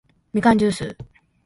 [0.33, 0.97] みかんじゅーす